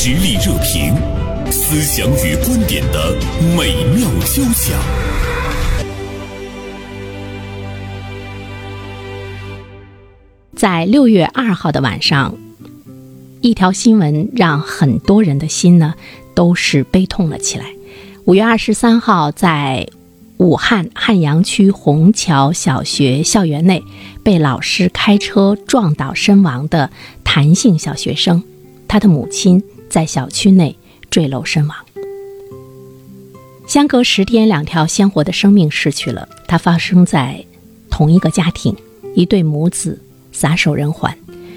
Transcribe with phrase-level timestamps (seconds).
[0.00, 0.94] 实力热评，
[1.50, 3.16] 思想与观点的
[3.56, 4.78] 美妙交响。
[10.54, 12.36] 在六月二号的晚上，
[13.40, 15.94] 一条新闻让很多人的心呢
[16.32, 17.66] 都是悲痛了起来。
[18.24, 19.88] 五月二十三号，在
[20.36, 23.82] 武汉汉阳区虹桥小学校园内，
[24.22, 26.88] 被老师开车撞倒身亡的
[27.24, 28.44] 谭姓小学生，
[28.86, 30.76] 他的母亲在小区内
[31.10, 31.76] 坠楼身亡。
[33.66, 36.28] 相隔十天，两条鲜活的生命逝去了。
[36.46, 37.44] 它发生在
[37.90, 38.74] 同一个家庭，
[39.14, 40.00] 一对母子
[40.32, 41.14] 撒手人寰，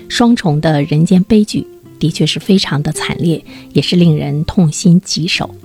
[0.10, 1.66] 双重的人间悲剧，
[2.00, 5.56] 的确是非常的惨烈，也是令人痛心疾首。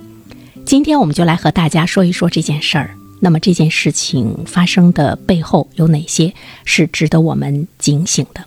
[0.65, 2.95] 今天我们就来和大家说一说这件事儿。
[3.19, 6.33] 那么这件事情发生的背后有哪些
[6.65, 8.45] 是值得我们警醒的？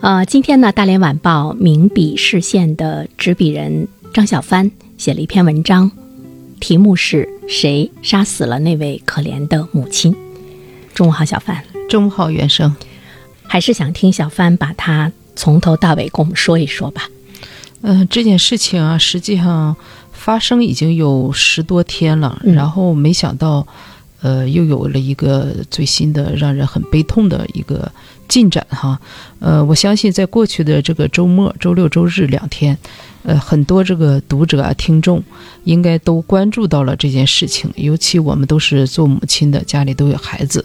[0.00, 5.90] 呃，今天呢，《大连晚报》名笔视线的执笔人张小帆写了一篇文章，
[6.60, 10.14] 题目是“谁杀死了那位可怜的母亲”。
[10.94, 11.62] 中午好，小帆。
[11.88, 12.74] 中午好，袁生。
[13.48, 17.08] 还是想听小帆把它从头到尾跟我们说一说吧。
[17.82, 19.76] 嗯，这件事情啊，实际上。
[20.12, 23.64] 发生已经有十多天了，然后没想到，
[24.22, 27.92] 呃，又有了一个最新的让人很悲痛的一个
[28.28, 28.98] 进展哈。
[29.38, 32.76] 呃，我相信在过去的这个周末，周六周日两天，
[33.22, 35.22] 呃，很多这个读者啊、听众
[35.64, 37.70] 应该都关注到了这件事情。
[37.76, 40.64] 尤其我们都是做母亲的，家里都有孩子，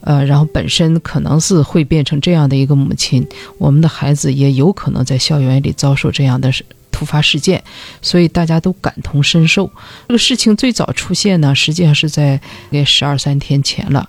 [0.00, 3.26] 呃，然后本身可能是会变成这样的一个母亲，
[3.58, 6.64] 我们的孩子也有可能在校园里遭受这样的事。
[6.92, 7.62] 突发事件，
[8.02, 9.70] 所以大家都感同身受。
[10.06, 14.06] 这个事情最早出现呢，实际上是在那十二三天前了。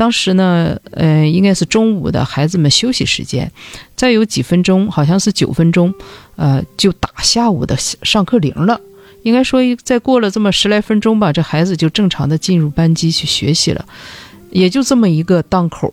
[0.00, 3.52] 当时呢，呃，应该是中午的孩子们休息时间，
[3.94, 5.92] 再有几分钟，好像是九分钟，
[6.36, 8.80] 呃，就打下午的上课铃了。
[9.24, 13.84] 应该说，再过了这么十来分钟吧，这孩子就正常的进入班级去学习了。
[14.50, 15.92] 也就这么一个档口。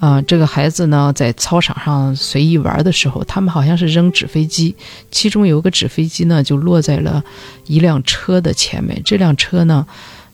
[0.00, 4.74] 啊，这个孩子呢，在操场上随意玩的时候，他们好像是扔纸飞机，
[5.12, 7.22] 其中有个纸飞机呢，就落在了
[7.66, 9.00] 一辆车的前面。
[9.04, 9.86] 这辆车呢，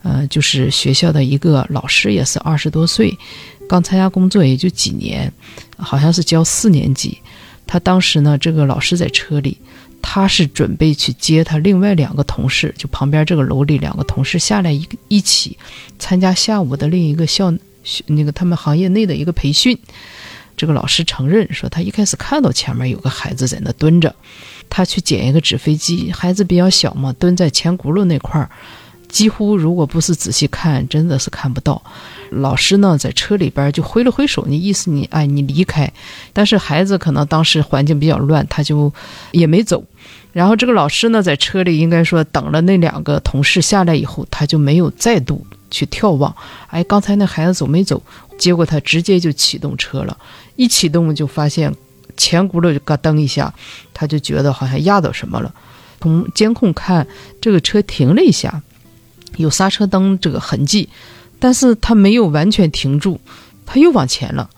[0.03, 3.17] 呃，就是学校的一个老师，也是二十多岁，
[3.69, 5.33] 刚参加工作也就几年，
[5.77, 7.19] 好像是教四年级。
[7.67, 9.57] 他当时呢，这个老师在车里，
[10.03, 15.57] 他是准备去接他另外两个同事，就旁边这个楼里两个同事下来一一起
[15.99, 17.53] 参加下午的另一个校。
[18.05, 19.77] 那个他们行业内的一个培训，
[20.55, 24.15] 这个老师承认说，他一开始看到前面有个孩子在那蹲着，
[24.69, 28.51] 他去捡一个纸飞机，孩子比较小嘛，蹲在前轱辘那块儿，
[29.11, 31.83] 几乎如果不是仔细看，真的是看不到。
[32.31, 35.93] 老师呢在车里边就挥了挥手，你意思你哎你离开，
[36.33, 38.93] 但是孩子可能当时环境比较乱，他就
[39.33, 39.85] 也没走。
[40.33, 45.45] 然后这个老师呢在车里应该说等了那两个同事下来以后，他就没有再度。
[45.73, 46.35] 去眺望，
[46.67, 48.03] 哎，刚才那孩子走没走？
[48.37, 50.19] 结果他直接就启动车了，
[50.57, 51.73] 一启动就发现
[52.17, 53.55] 前轱辘就嘎噔一下，
[53.95, 55.55] 他就觉得好像压到什么了。
[56.01, 57.07] 从监控看，
[57.41, 58.61] 这个车停了一下，
[59.37, 60.89] 有刹车灯这个痕迹，
[61.39, 63.21] 但是他没有完全停住，
[63.65, 64.49] 他又往前了，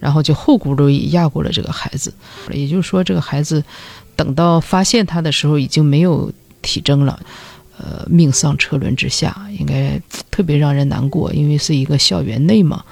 [0.00, 2.12] 然后就后轱辘也压过了这个孩子。
[2.50, 3.62] 也就是说，这个孩子
[4.16, 7.20] 等到发现他的时候已经没有体征了。
[7.78, 10.00] 呃，命丧车轮之下，应该
[10.30, 12.84] 特别让人难过，因为是一个校园内嘛。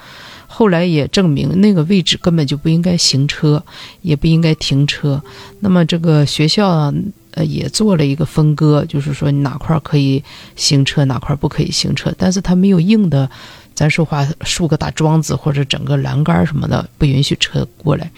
[0.47, 3.63] 后来也证明，那个位置根本就不应该行车，
[4.01, 5.21] 也不应该停车。
[5.61, 6.93] 那么这个学校
[7.31, 10.23] 呃也做了一个分割，就是说你哪块可以
[10.55, 13.29] 行车，哪块不可以行车，但是他没有硬的。
[13.73, 18.11] 咱说话竖个大桩子或者整个栏杆什么的，不允许车过来。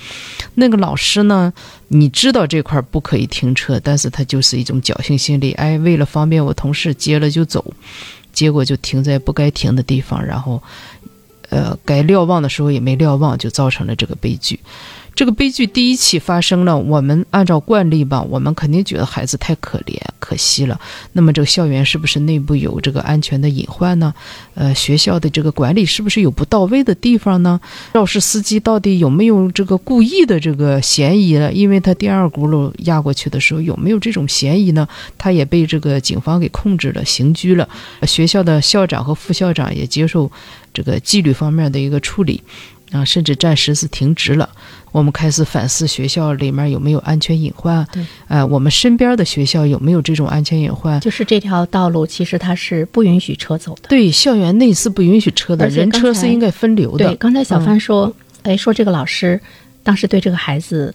[0.56, 1.54] 那个老师呢，
[1.88, 7.64] 你知道这块不可以停车，但是他就是一种侥幸心理，哎，为了方便我同事接了就走，
[8.34, 10.62] 结果就停在不该停的地方，然后，
[11.50, 14.60] 呃，该瞭望的时候也没瞭望，就造成了这个悲剧。
[15.16, 20.80] 这个悲剧第一起发生了，我们按照惯例吧，我们肯定觉得孩子太可怜、可惜了。
[21.12, 24.14] 那么这个校园是不是内部有这个安全的隐患呢？
[24.56, 27.62] 呃，学校的这个管理是不是有不到位的地方呢？
[27.94, 31.54] 肇事司机到底有没有这个故意的这个嫌疑呢？
[31.54, 34.88] 因为他第二轱辘压过去的时候有没有这种嫌疑呢？
[35.20, 37.70] 他也被这个警方给控制了、刑拘了。
[38.08, 40.32] 学校的校长和副校长也接受
[40.74, 42.42] 这个纪律方面的一个处理。
[42.92, 44.48] 啊，甚至暂时是停职了。
[44.94, 47.86] 我们开始反思学校里面有没有安全隐患。
[47.92, 50.98] 对，呃，我们身边的学校有没有这种安全隐患？
[51.02, 53.90] 就是这条道路其实它是不允许车走的。
[53.90, 57.08] 对，校园内是不允许车的，人车是应该分流的。
[57.08, 58.14] 对，刚才小帆说，
[58.44, 59.42] 哎，说这个老师
[59.82, 60.94] 当时对这个孩子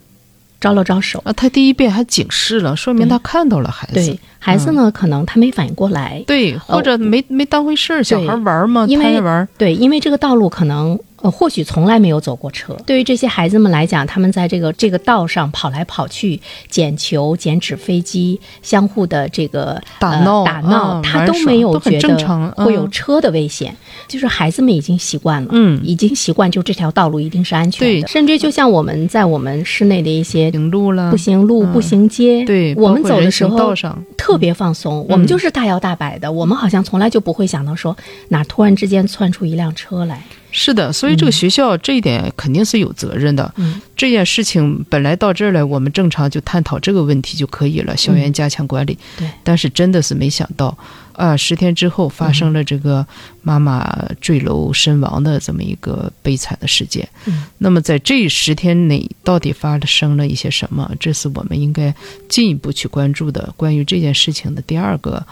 [0.60, 1.20] 招了招手。
[1.24, 3.94] 啊，他第一遍还警示了，说明他看到了孩子。
[3.94, 6.22] 对孩子呢，可能他没反应过来。
[6.24, 9.48] 对，或者没、没当回事儿，小孩玩嘛，因着玩。
[9.58, 12.76] 对，因为这个道路可能呃，或许从来没有走过车。
[12.86, 22.16] 对于这些孩子们来讲，他们在这个这个道上跑来跑去，捡球、捡纸飞机，相互的这个打闹呃、打闹，啊他都没有觉得
[22.56, 23.76] 会有嗯车的危险。
[24.08, 25.78] 就是孩子们已经习惯了，嗯。
[25.84, 28.00] 已经习惯就这条道路一定是安全的。
[28.00, 28.08] 对。
[28.08, 31.72] 甚至就像我们在我们室内的一些行路了，步行路、嗯。
[31.72, 33.74] 步行街，对我们走的时候
[34.16, 37.96] 特别放松，我们就是大摇大摆的，我们好像从来就不会想到说
[38.28, 40.22] 哪突然之间窜出一辆车来。
[40.50, 43.52] 是的，所以这个学校这一点肯定是有责任的。
[43.56, 43.80] 嗯。
[43.94, 48.96] 这件事情本来到这儿来，我们正常就探讨这个问题就可以了，校园加强管理。
[49.18, 49.28] 对。
[49.44, 50.76] 但是真的是没想到，
[51.18, 53.04] 啊，十天之后发生了这个
[53.42, 57.06] 妈妈坠楼身亡的这么一个悲惨的事件。
[57.26, 60.88] 嗯那么在这十天内，到底发生了一些什么？
[61.00, 61.92] 这是我们应该
[62.28, 65.26] 进一步去关注的关于这件事情的第二个。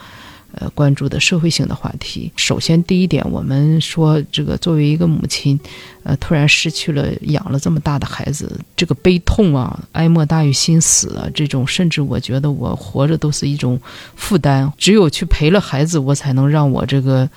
[0.58, 2.32] 呃，关注的社会性的话题。
[2.34, 5.58] 首先，第一点，我们说这个作为一个母亲，
[6.02, 13.78] 呃，突然失去了养了这么大的孩子，这个悲痛啊，哀莫大于心死啊，这种甚至我觉得我活着都是一种
[14.14, 14.72] 负担。
[14.78, 17.28] 只有去陪了孩子，我才能让我这个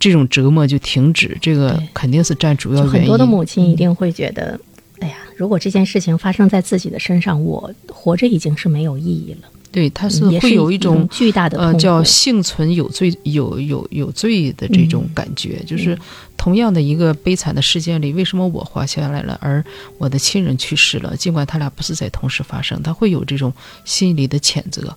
[0.00, 1.38] 这种折磨就停止。
[1.40, 3.00] 这个肯定是占主要原因。
[3.00, 4.58] 很多的母亲一定会觉得，
[4.98, 9.48] 哎呀，如果这件事情发生在自己的身上，我活着已经是没有意义了。
[9.70, 15.96] 对，它是会有一种巨大的呃，叫幸存有罪有有有罪的这种感觉，就是
[16.36, 19.62] 同样的一个悲惨的事件里，为什么我活下来了，而
[19.98, 21.14] 我的亲人去世了？
[21.16, 23.52] 尽管他俩不是在同时发生，他会有这种
[23.84, 24.96] 心理的谴责。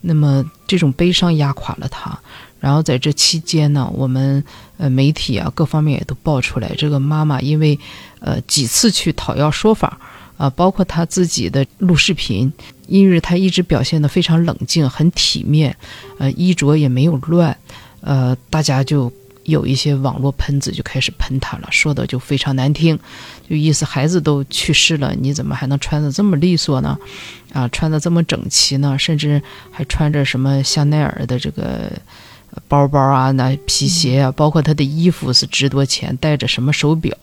[0.00, 2.16] 那么这种悲伤压垮了他，
[2.60, 4.44] 然后在这期间呢，我们
[4.76, 7.78] 呃媒体啊各方面也都爆出来，这个妈妈因为
[8.20, 9.98] 呃几次去讨要说法
[10.36, 12.52] 啊、包括她自己的录视频，
[12.86, 15.76] 因为他一直表现的非常冷静，很体面，
[16.18, 17.56] 呃衣着也没有乱，
[18.00, 19.12] 呃大家就
[19.44, 22.98] 有一些网络喷子就开始喷他了，说的就非常难听，
[23.48, 26.98] 就意思孩子都去世了，你怎么还能穿的这么利索呢？
[27.52, 28.98] 啊，穿的这么整齐呢？
[28.98, 31.92] 甚至还穿着什么香奈儿的这个
[32.68, 37.16] 包包啊、那皮鞋啊，包括他的衣服是值多钱，戴着什么手表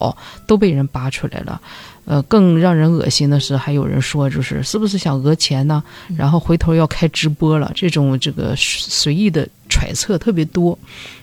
[0.45, 1.61] 都被人扒出来了。
[2.05, 5.83] 呃，更让人恶心的是，还有人说，就是是不是想讹钱呢？
[6.17, 10.77] 然后回头要开直播了，这种这个随意的揣测特别多。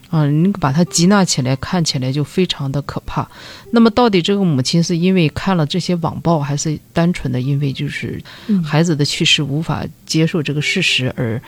[0.08, 3.28] 啊，你把它集纳起来，看起来就非常的可怕。
[3.72, 8.18] 那么，到底这个母亲是因为看了这些网暴，还是单纯的因为就是
[8.64, 11.38] 孩子的去世无法接受这个事实而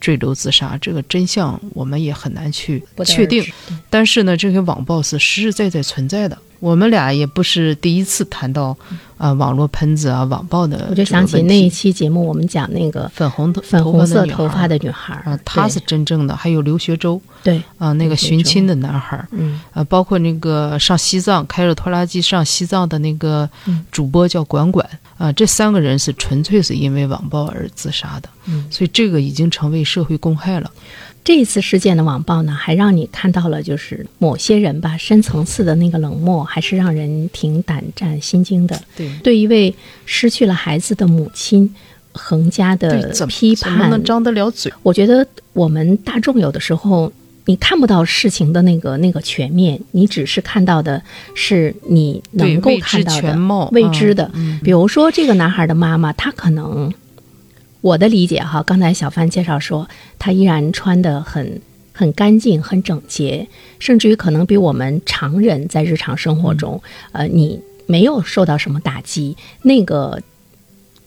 [0.00, 0.76] 坠楼自杀？
[0.78, 3.44] 这个真相我们也很难去确定
[3.88, 6.36] 但是呢，这些网暴是实实在在存在的。
[6.60, 8.76] 我们俩也不是第一次谈到
[9.16, 10.86] 啊、网络喷子啊、网暴的。
[10.90, 15.32] 我就想起那一期节目，我们讲那个粉红头粉红色头发的的女孩儿。
[15.32, 16.36] 啊，她是真正的。
[16.36, 19.60] 还有刘学周对，啊，那个寻亲的男孩儿，嗯。
[19.72, 23.84] 呃，包括那个上西藏开着拖拉机上西藏的那个嗯。
[23.90, 24.88] 主播叫管管。
[25.18, 28.66] 啊、这三个人是纯粹是因为网暴而自杀的，嗯。
[28.70, 30.70] 所以这个已经成为社会公害了。
[31.22, 38.80] 这一次事件的网暴呢，还让你看到了，就是某些人吧，深层次的那个冷漠，还是让人挺胆战心惊的。
[38.96, 39.74] 对对一位
[40.06, 41.74] 失去了孩子的母亲，
[42.12, 44.72] 横加的批判，张得了嘴？
[44.82, 47.12] 我觉得我们大众有的时候。
[47.46, 51.02] 你看不到事情的那个那个全面，你只是看到的
[51.34, 53.36] 是你能够看到的
[53.72, 54.30] 未知的。
[54.34, 56.92] 嗯比如说这个男孩的妈妈，她可能
[57.80, 61.60] 我的理解哈，刚才小范介绍说，她依然穿得很
[61.92, 63.46] 很干净、很整洁，
[63.78, 66.82] 甚至于可能比我们常人在日常生活中，
[67.12, 70.20] 呃，你没有受到什么打击，那个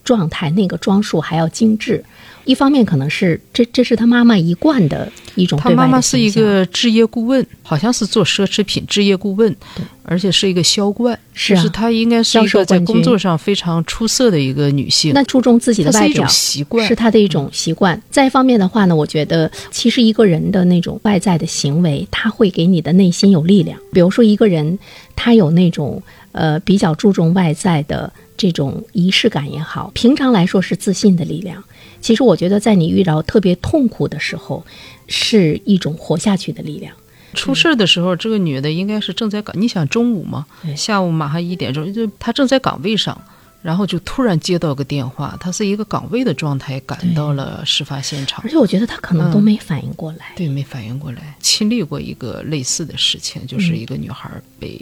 [0.04, 2.04] 状态、那个装束还要精致。
[2.46, 9.56] 一方面可能是这这是他妈妈一贯的一种他妈妈是一个置业顾问，好像是做奢侈品置业顾问，
[10.04, 15.14] 而且是一个销冠，是啊就是她应该是一个在工作上非常出色的一个女性。
[15.14, 18.02] 那注重自己的外表是一种习惯，是他的一种习惯。
[18.12, 23.80] 再一方面的话呢，我觉得其实一个人的那种外在的行为，他会给你的内心有力量。
[23.94, 24.78] 比如说一个人，
[25.16, 26.04] 他有那种
[26.34, 31.64] 呃比较注重外在的这种仪式感也好，平常来说是自信的力量。
[32.02, 34.66] 其实我觉得，在你遇到特别痛苦的时候，
[35.08, 36.94] 是一种活下去的力量。
[37.34, 43.20] 出事儿的时候，这个女的应该是正在岗，你想中午嘛，下午马上一点钟，就她正在岗位上，
[43.62, 50.34] 然后就突然接到个电话，她是一个岗位的状态赶到了事发现场而，且我觉得她可能都没反应过来。
[50.36, 54.80] 对，没反应过来，亲历过一个类似的事情，就是一个女孩被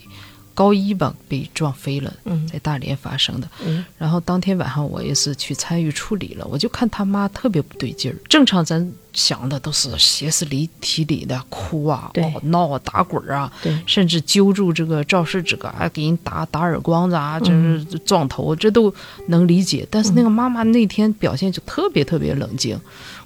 [0.53, 3.47] 高一吧被撞飞了，嗯在大连发生的。
[3.65, 8.15] 嗯然后当天晚上我也是去参与处理了，我就看他妈特别不对劲儿。
[8.27, 12.11] 正常咱想的都是歇斯底提里的哭啊、
[12.43, 13.51] 闹啊、打滚儿啊，
[13.85, 18.93] 甚至揪住这个肇事者啊，给人打打耳光子啊，就是撞头，这都
[19.27, 19.85] 能理解。
[19.89, 22.79] 但是那个妈妈那天表现就特别特别冷静。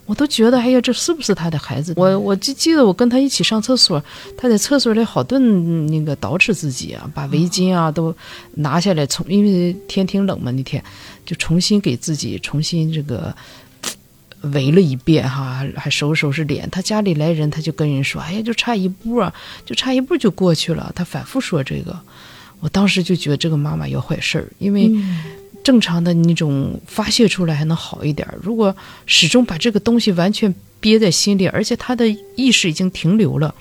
[0.06, 1.94] 我都觉得，哎呀，这是不是他的孩子？
[1.98, 4.04] 我我就记得我跟他一起上厕所，
[4.38, 8.16] 他在厕所里好顿那个捯饬自己啊，把围巾啊都
[8.54, 10.84] 拿下来，从因为天挺冷嘛，那天
[11.26, 13.36] 就重新给自己重新这个
[14.42, 16.70] 呃围了一遍哈，还收拾收拾脸。
[16.70, 19.34] 他家里来人，他就跟人说：“哎呀，就差一步啊，
[19.66, 22.00] 就差一步就过去了。”他反复说这个，
[22.60, 24.92] 我当时就觉得这个妈妈要坏事儿，因为
[25.66, 28.38] 正常的那种发泄出来还能好一点儿。
[28.40, 28.74] 如果
[29.08, 33.54] 始终把这个东西完全憋在心里，而且他的意识已经停留了。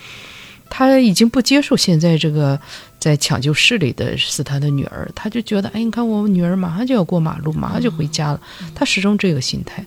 [0.68, 2.61] 他已经不接受现在这个
[2.99, 8.40] 在抢救室里的是他的女儿，他就觉得，哎，你看我女儿马上就要过马路，马上就回家了，
[8.75, 9.82] 他始终这个心态。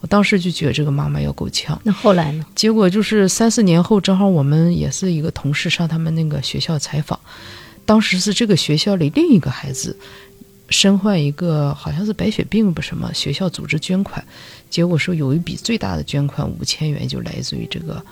[0.00, 1.78] 我当时就觉得这个妈妈要够呛。
[1.84, 2.46] 那后来呢？
[2.54, 7.20] 结果就是三四年后，正好我们也是一个同事上他们那个学校采访，
[7.84, 9.98] 当时是这个学校里另一个孩子
[10.70, 14.24] 身患一个好像是白血病不什么，学校组织捐款，
[14.70, 18.02] 结果说有一笔最大的捐款五千元就来自于这个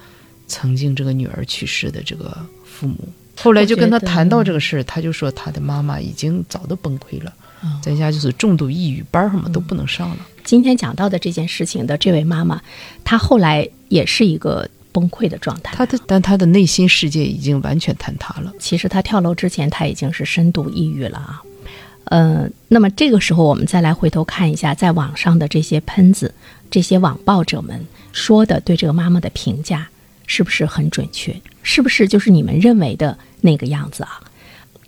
[0.47, 2.97] 曾经这个女儿去世的这个父母。
[3.41, 7.33] 后来就跟他谈到这个事儿，他就说他的妈妈已经早都崩溃了，
[7.81, 10.27] 在家就是重度抑郁，班什么都不能上了。
[10.43, 12.61] 今天讲到的这件事情的这位妈妈，
[13.05, 15.77] 她后来也是一个崩溃的状态。
[15.77, 18.53] 她的但她的内心世界已经完全坍塌了。
[18.59, 21.41] 其实她跳楼之前，她已经是深度抑郁了啊。
[22.11, 26.35] 呃，那么这个时候，我们再来回头看一下，在网上的这些喷子、
[26.71, 29.89] 这些网暴者们说的对这个妈妈的评价，
[30.27, 31.35] 是不是很准确？
[31.63, 34.21] 是不是就是你们认为的那个样子啊？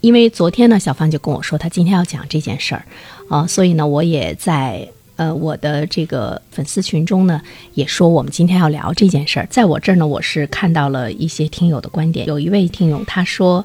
[0.01, 2.87] 因为昨天呢，小芳就跟我说，她今天要讲这件事儿
[3.29, 7.43] 啊，所以呢，我也在呃我的这个粉丝群中呢，
[7.75, 9.47] 也说我们今天要聊这件事儿。
[9.51, 13.63] 在我这儿呢，我是看到了一些听友的观点，有一位听友他说，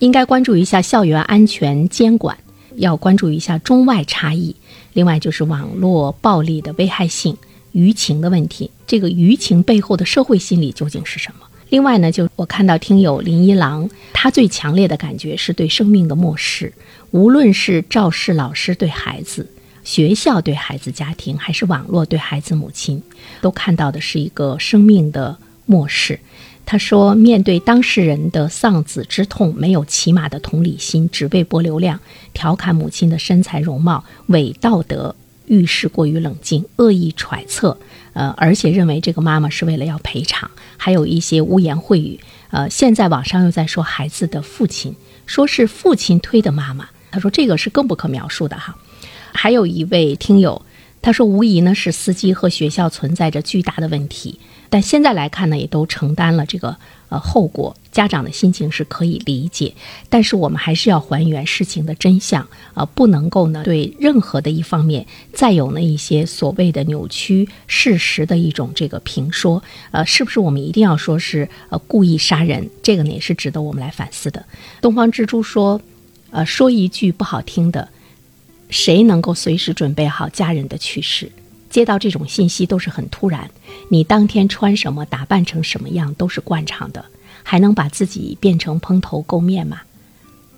[0.00, 2.36] 应该关注一下校园安全监管，
[2.78, 4.56] 要关注一下中外差异，
[4.94, 7.36] 另外就是网络暴力的危害性、
[7.72, 11.46] 舆情的问题，这个舆情背后的社会心理究竟是什么？
[11.70, 16.72] 另外呢，就我看到听友林一郎，他最强烈的感觉是对生命的漠视，
[17.10, 19.46] 无论是肇事老师对孩子、
[19.84, 23.02] 学校对孩子家庭，还是网络对孩子母亲，
[23.42, 26.18] 都看到的是一个生命的漠视。
[26.70, 31.98] 他说，面对当事人的丧子之痛，没有起码的同理心，只为博流量，
[32.34, 35.16] 调侃母亲的身材容貌，伪道德。
[35.46, 37.78] 遇事过于冷静，恶意揣测，
[38.12, 42.20] 呃，而且认为这个妈妈是为了要赔偿，还有一些污言秽语。
[42.50, 44.94] 呃，现在网上又在说孩子的父亲，
[45.24, 46.90] 说是父亲推的妈妈。
[47.10, 48.76] 他说这个是更不可描述的哈。
[49.32, 50.60] 还有一位听友，
[51.00, 54.38] 他说无疑呢是司机和学校存在着巨大的问题，
[54.70, 56.76] 但现在来看呢，也都承担了这个
[57.08, 57.76] 呃后果。
[57.90, 59.74] 家长的心情是可以理解，
[60.08, 69.60] 但是我们还是要还原事情的真相啊、不能够呢对任何的一方面再有那一些所谓的扭曲事实的一种这个评说。
[69.90, 72.70] 呃，是不是我们一定要说是呃故意杀人？
[72.84, 74.44] 这个呢也是值得我们来反思的。
[74.80, 75.80] 东方之珠说，
[76.30, 77.88] 呃，说一句不好听的，
[78.70, 81.32] 谁能够随时准备好家人的去世？
[81.70, 83.50] 接到这种信息都是很突然，
[83.88, 87.04] 你当天穿什么、打扮成什么样都是惯常的。
[87.42, 89.80] 还能把自己变成蓬头垢面吗？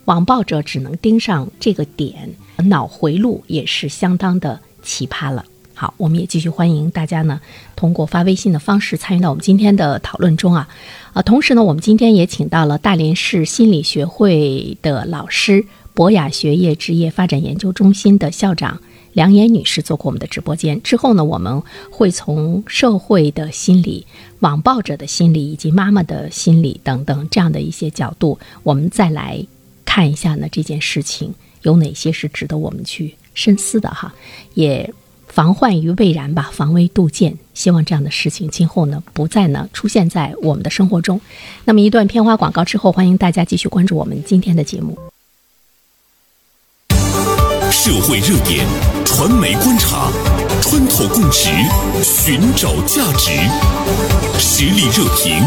[0.07, 5.45] 网暴者只能盯上这个点，脑回路也是相当的奇葩了。
[5.73, 7.41] 好，我们也继续欢迎大家呢，
[7.77, 10.69] 通过发微信的方式参与到我们今天的讨论中啊。
[11.13, 15.65] 啊，同时呢，我们今天也请到了大连市心理学会的老师，
[15.95, 18.81] 博雅学业职业发展研究中心的校长。
[19.13, 24.07] 梁岩女士做过我们的直播间之后呢，我们会从社会的心理、
[24.39, 29.45] 网暴者的心理以及妈妈的心理等等这样的一些角度，我们再来
[29.85, 34.15] 看一下呢这件事情有哪些是值得我们去深思的哈，
[34.55, 34.93] 也
[35.27, 37.37] 防患于未然吧，防微杜渐。
[37.53, 41.21] 希望这样的事情今后呢不再呢出现在我们的生活中。
[41.65, 45.10] 那么一段片花广告之后，欢迎大家继续关注我们今天的节目。
[47.91, 48.65] 社会热点，
[49.05, 50.13] 传媒观察，
[50.63, 51.51] 穿透共识，
[52.05, 53.33] 寻找价值，
[54.39, 55.43] 实力热评，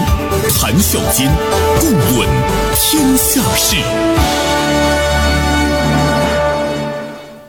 [0.50, 1.32] 谈笑间，
[1.80, 2.28] 共论
[2.76, 3.78] 天下事。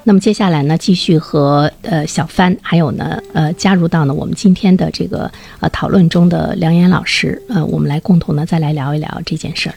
[0.04, 9.74] 那么接下来呢，继续和呃小帆，还有呢呃加入到呢我们今天的这个呃讨论中的梁岩老师，呃，我们来共同呢再来聊一聊这件事儿。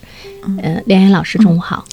[0.62, 1.84] 呃，梁岩老师，中午好。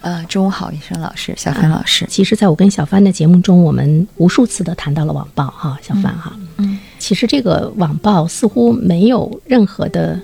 [0.00, 2.06] 呃，中午好，医生老师，小帆老师。
[2.08, 6.32] 其实，在我跟小帆的节目中，我们无数次的谈到了网暴，哈，小帆哈。
[6.58, 6.78] 嗯。
[6.98, 10.20] 其实这个网暴似乎没有任何的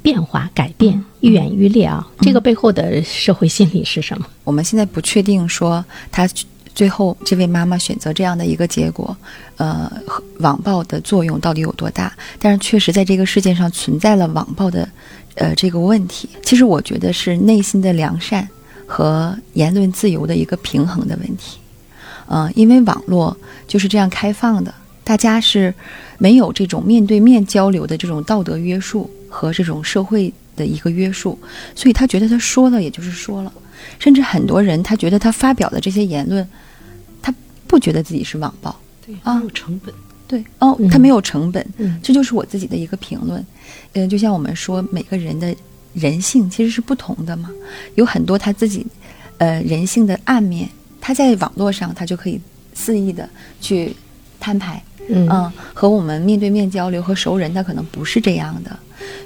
[0.00, 2.06] 变化改变，愈演愈烈啊。
[2.20, 4.26] 这个背后的社会心理是什么？
[4.44, 6.28] 我们现在不确定说他
[6.74, 9.16] 最后这位妈妈选择这样的一个结果，
[9.58, 9.90] 呃，
[10.38, 12.12] 网暴的作用到底有多大？
[12.40, 14.88] 但是确实在这个世界上存在了网暴的
[15.34, 16.28] 呃这个问题。
[16.42, 18.48] 其实我觉得是内心的良善。
[18.94, 21.56] 和言论自由的一个平衡的问题，
[22.26, 23.34] 嗯，因为网络
[23.66, 25.72] 就是这样开放的，大家是
[26.18, 31.38] 没有这种面对面交流的这种道德约束和这种社会的一个约束，
[31.74, 33.50] 所以他觉得他说了也就是说了，
[33.98, 36.46] 甚至很多人他觉得他发表的这些言论，
[37.22, 37.34] 他
[37.66, 39.94] 不觉得自己是网暴，对，没有成本，
[40.28, 41.66] 对，哦，他没有成本，
[42.02, 43.42] 这就是我自己的一个评论，
[43.94, 45.56] 嗯，就像我们说每个人的。
[45.94, 47.50] 人性其实是不同的嘛，
[47.96, 48.86] 有很多他自己，
[49.38, 50.68] 呃，人性的暗面，
[51.00, 52.40] 他在网络上他就可以
[52.72, 53.28] 肆意的
[53.60, 53.94] 去
[54.40, 58.74] 摊牌，嗯，和我们面对面交流和熟人他可能不是这样的，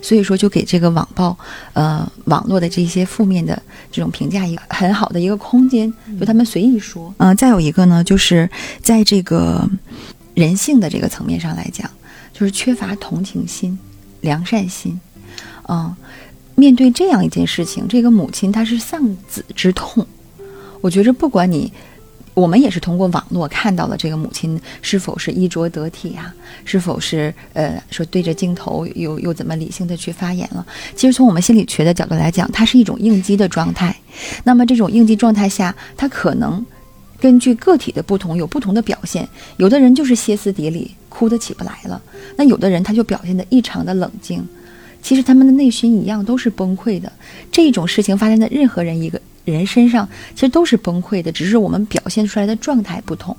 [0.02, 1.36] 所以说就给这个网暴，
[1.74, 8.50] 呃，网络的这些负面的这种评价一个很好的一个空间，就他们随意说，嗯，再有一个呢，就是
[8.82, 9.64] 在这个
[10.34, 11.88] 人性的这个层面上来讲，
[12.32, 13.78] 就是缺乏同情心、
[14.22, 15.00] 良善心，
[15.68, 15.94] 嗯。
[16.56, 20.04] 面对这样一件事情，这个母亲她是丧子之痛。
[20.80, 21.72] 我觉着，不管你，
[22.34, 26.32] 我们也是通过网络看到了这个母亲是否是衣着得体呀，
[26.64, 30.66] 是否是呃说对着镜头又又怎么理性的去发言了。
[30.94, 33.94] 其实从我们心理学的角度来讲，它是一种应激的状态。
[34.44, 36.64] 那么这种应激状态下，它可能
[37.20, 39.28] 根据个体的不同有不同的表现。
[39.56, 42.00] 有的人就是歇斯底里，哭得起不来了；
[42.36, 44.46] 那有的人他就表现得异常的冷静。
[45.06, 47.12] 其实他们的内心一样都是崩溃的，
[47.52, 53.36] 这种事情发生在任何人一个人身上，其实都是崩溃的，只是我们表现出来的状态不同。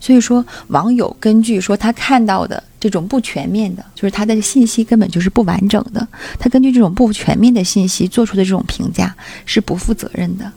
[0.00, 6.04] 所以说，网友根据说他看到的这种不全面的，就是他的信息根本就是不完整的，
[6.40, 9.14] 他根据这种不全面的信息做出的这种评价
[9.46, 10.52] 是不负责任的。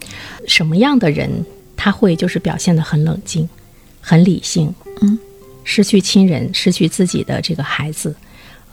[0.48, 1.30] 什么样的人
[1.78, 3.48] 他会就是表现得很冷静、
[4.02, 4.74] 很理性？
[5.02, 5.20] 嗯，
[5.64, 8.16] 失去亲人，失去自己的这个孩子。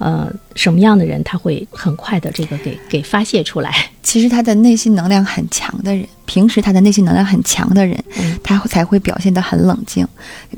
[0.01, 3.71] 呃，什么样的人他会很快的这个给给发泄出来？
[4.03, 8.03] 其实他的内心能量很强的人，平时他的内心能量很强的人，
[8.43, 10.09] 他才会表现得很冷静。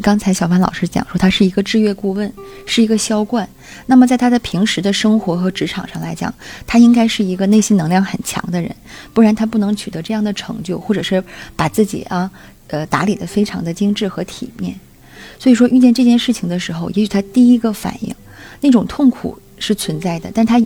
[0.01, 2.33] 刚才小凡老师讲说，他是一个制约顾问，
[2.67, 3.47] 是一个销冠。
[3.87, 6.33] 那么在他的平时的生活和职场上来讲，
[6.65, 8.73] 他应该是一个内心能量很强的人，
[9.13, 11.21] 不然他不能取得这样的成就，或者是
[11.57, 12.31] 把自己啊，
[12.69, 14.79] 呃，打理得非常的精致和体面。
[15.41, 18.15] 所以说，遇见这件事情的时候，也许他第一个反应。
[18.63, 20.61] 那种痛苦是存在的，但他，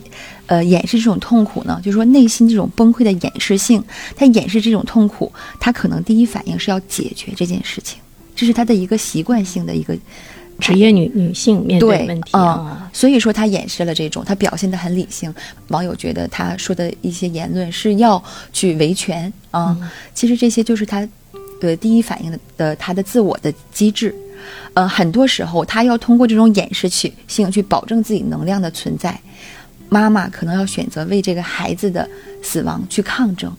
[0.45, 3.83] 呃，掩饰这种痛苦呢，就是说内心这种崩溃的掩饰性，
[4.15, 7.99] 他掩饰这种痛苦，他可能第一反应是要解决这件事情，
[8.35, 9.95] 这是他的一个习惯性的一个
[10.59, 15.31] 职业女女性面对问题啊，所以说他掩饰了这种，他表现的很理性，
[15.67, 19.77] 网友觉得他说的一些言论是要去维权啊，
[20.15, 21.07] 其实这些就是他，
[21.61, 24.13] 呃，第一反应的的他的自我的机制。
[24.73, 29.19] 呃，很多时候他要通过这种掩饰去性去保证自己能量的存在。
[29.89, 32.07] 妈妈可能要选择为这个孩子的
[32.43, 33.49] 死亡去抗争，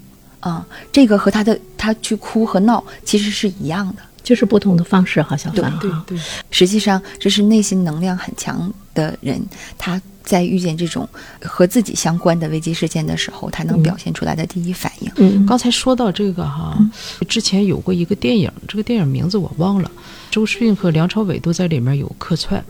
[0.40, 6.18] 啊，这个和他的他去哭和闹其实是一样的，就是不同的方式哈，小凡对对，
[6.50, 9.42] 实际上这是内心能量很强的人，
[9.78, 11.08] 他在遇见这种
[11.40, 15.10] 和自己相关的危机事件的时候，他能表现出来的第一反应。
[15.16, 16.78] 嗯，刚才说到这个哈，
[17.26, 19.90] 之前有过一个电影，这个电影名字我忘了。
[20.30, 22.62] 周世斌和梁朝伟都在里面有客串，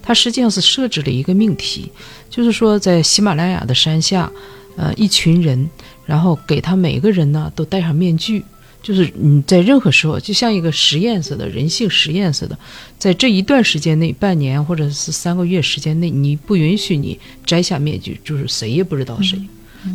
[0.00, 1.92] 他实际上是设置了一个命题，
[2.30, 4.32] 就是说在喜马拉雅的山下，
[4.76, 5.68] 呃，一群人，
[6.06, 8.42] 然后给他每个人呢都戴上面具，
[8.82, 12.58] 就是你在任何时候，就像一个实验似的，人性实验似的，
[12.98, 19.38] 在这一段时间内，半年或者是三个月时间内，你不允许你摘下面具，就是谁也不知道谁。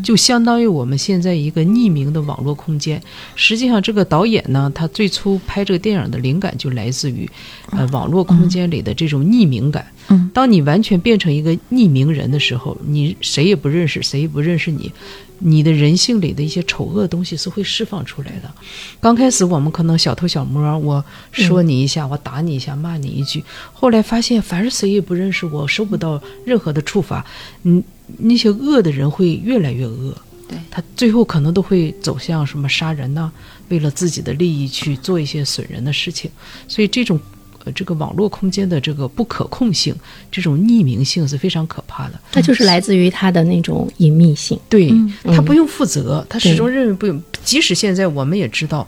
[0.04, 3.02] 就相当于我们现在一个匿名的网络空间。
[3.36, 7.30] 实际上，这个导演呢，他最初拍这个电影的灵感就来自于，
[7.72, 9.88] 呃，网络空间里的这种匿名感。
[10.10, 14.92] 嗯，当你完全变成一个匿名人的时候，你谁也不认识，谁也不认识你，
[15.40, 18.52] 你的人性里的一些丑恶东西是会释放出来的。
[19.00, 27.26] 刚开始我们可能小偷小摸，我说你一下，我打你一下，骂你一句，后来发现，凡是谁也不认识我，受不到任何的处罚，
[27.64, 27.84] 嗯。
[28.20, 30.16] 那些恶的人会越来越恶，
[30.48, 33.30] 对他最后可能都会走向什么杀人呢？
[33.68, 36.32] 为了自己的利益去做一些损人的事情。
[36.70, 37.20] 所以这种，
[37.68, 39.94] 呃，这个网络空间的这个不可控性，
[40.32, 42.20] 这种匿名性是非常可怕的。
[42.32, 44.58] 它就是来自于它的那种隐秘性。
[44.70, 47.22] 对他不用负责，他始终认为不用。
[47.44, 48.88] 即使现在我们也知道。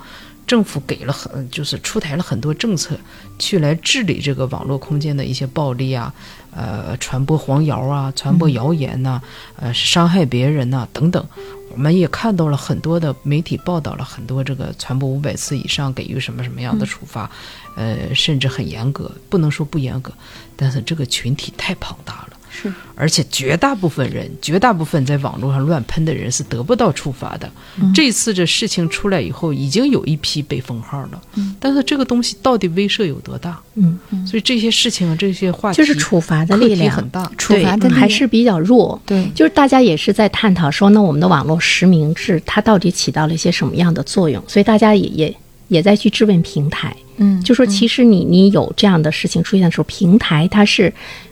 [0.49, 2.97] 政府给了很，就是出台了很多政策，
[3.38, 6.12] 去来治理这个网络空间的一些暴力啊，
[6.49, 9.21] 呃，传播黄谣啊，传播谣言呐，
[9.57, 11.23] 呃，伤害别人呐等等。
[11.71, 17.29] 我们也看到了很多的媒体报道了很多这个传播五百次以上给予什么什么样的处罚，
[17.75, 20.12] 呃，甚至很严格，不能说不严格，
[20.55, 22.38] 但是这个群体太庞大了。
[22.49, 27.49] 是，而且绝大部分人，绝大部分在网络上乱喷的人是得不到处罚的。
[27.93, 31.21] 这次这事情出来以后，已经有一批被封号了。
[31.35, 33.59] 嗯，但是这个东西到底威慑有多大？
[33.75, 38.99] 嗯，所以这些事情，这些话题就是处罚的力量很大，处罚的还是比较弱。
[39.05, 44.43] 对，就是大家也是在探讨说，那我们的网络实名制它到底起到了一些什么样的作用？
[44.47, 45.35] 所以大家也也
[45.67, 46.95] 也在去质问平台。
[47.17, 50.91] 嗯，就说其实你你有这样的事情出现的时候，平台它是。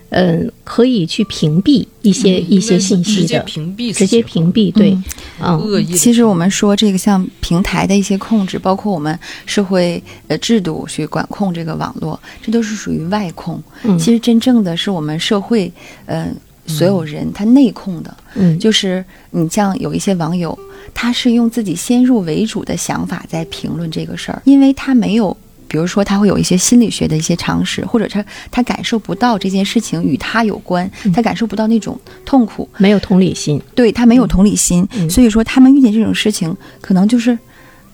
[0.09, 4.71] 嗯，可以去屏蔽一些一些信息的，直接屏蔽，直接屏蔽。
[4.71, 4.97] 对，
[5.41, 5.93] 嗯，恶意。
[5.93, 13.61] 其实我们说这个像平台的一些控制，包括我们社会呃制度去管控这个网络，这都是属于外控。
[13.83, 15.71] 嗯，其实真正的是我们社会，
[16.05, 16.33] 嗯，
[16.67, 18.17] 所有人他内控的。
[18.35, 20.57] 嗯，就是你像有一些网友，
[20.93, 25.35] 他是用自己先入为主的想法在评论这个事儿，因为他没有。
[25.67, 37.37] 比如说，他会有一些心理学的一些常识，或者他他感受不到这件事情与他有关，他感受不到那种痛苦，没有同理心，对他没有同理心，所以说他们遇见这种事情，可能就是，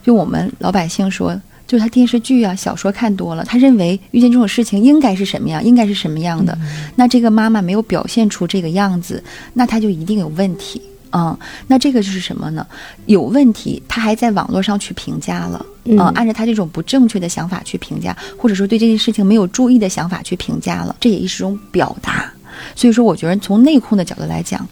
[0.03, 1.33] 就我们老百姓说，
[1.65, 6.57] 就是他电视剧啊、小说看多了，他认为遇见这种事情应该是什么样，应该是什么样的，
[6.95, 10.81] 那这个妈妈没有表现出这个样子，那他就一定有问题。
[11.13, 12.65] 嗯，那这个就是什么呢？
[13.05, 22.31] 有问题，他还在网络上去评价了，嗯，按照他这种不正确的想法去评价，或者说对这件事情没有注意的想法去评价了，这也是一种表达。
[22.75, 24.67] 所以说，我觉得从内控的角度来讲，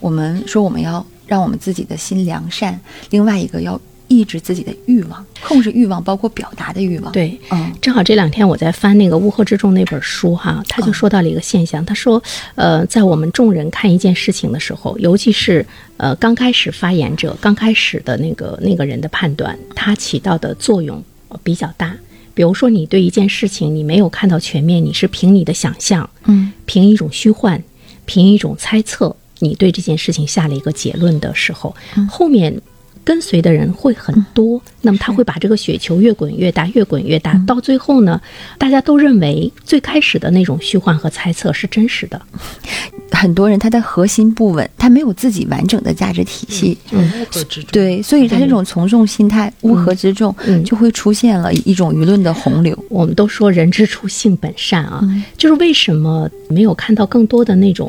[0.00, 2.78] 我们说我们要让我们自己的心良善，
[3.10, 3.80] 另外一个要。
[4.08, 7.10] 抑制自己的欲望，控制欲望，包括表达的欲望。
[7.12, 12.22] 对，嗯，正好这两天我在翻那个《乌合之众》那本书哈，他就说到了一个现象，他说，
[12.54, 15.64] 呃，在我们众人看一件事情的时候，尤其是
[15.96, 21.02] 呃刚开始发言者刚开始的那个那个人的判断，它起到的作用
[21.42, 21.96] 比较大。
[22.34, 27.62] 比如说，你对一件事情你没有看到全面，你是凭你的想象，嗯，凭一种虚幻，
[28.04, 31.74] 凭一种猜测，你对这件事情下了一个结论的时候，
[32.08, 32.60] 后面。
[33.04, 38.20] 跟随的人会很多，那么他会把这个雪球越滚越大，越滚越大，到最后呢，
[38.58, 42.20] 大家都认为最开始的那种虚幻和猜测是真实的。
[43.12, 47.70] 很多人他的核心不稳，他没有自己完整的价值体系，乌合之众。
[47.70, 52.76] 对，所以他这种从众心态、乌合之众，就会出现了一种舆论的洪流。
[52.88, 55.00] 我们都说人之初性本善啊，
[55.36, 57.88] 就是为什么没有看到更多的那种